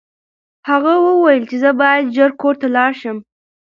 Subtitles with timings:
[0.69, 3.17] هغه وویل چې زه باید ژر کور ته لاړ شم.